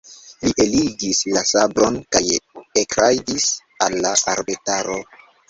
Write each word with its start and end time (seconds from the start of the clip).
Li 0.45 0.49
eligis 0.63 1.19
la 1.35 1.43
sabron 1.49 1.99
kaj 2.17 2.23
ekrajdis 2.85 3.47
al 3.87 4.01
la 4.09 4.17
arbetaro. 4.35 4.99